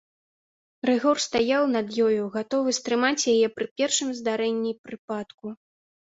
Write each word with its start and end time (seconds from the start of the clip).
Рыгор 0.89 1.17
стаяў 1.25 1.63
над 1.75 1.87
ёю, 2.07 2.23
гатовы 2.37 2.69
стрымаць 2.79 3.27
яе 3.35 3.47
пры 3.59 3.69
першым 3.83 4.09
здарэнні 4.23 4.73
прыпадку. 4.89 5.45